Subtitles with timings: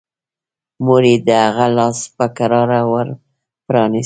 [0.85, 3.07] مور يې د هغه لاس په کراره ور
[3.67, 3.99] پرانيست.